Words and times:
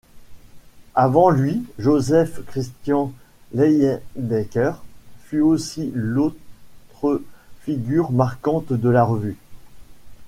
Avant 0.95 1.29
lui, 1.29 1.61
Joseph 1.77 2.43
Christian 2.47 3.13
Leyendecker, 3.53 4.73
fut 5.27 5.41
aussi 5.41 5.91
l'autre 5.93 7.21
figure 7.59 8.11
marquante 8.11 8.73
de 8.73 8.89
la 8.89 9.03
revue. 9.03 9.37